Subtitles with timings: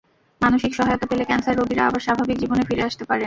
[0.41, 3.19] মানসিক সহায়তা পেলে ক্যানসার রোগীরা আবার স্বাভাবিক জীবনে ফিরে আসতে পারেন।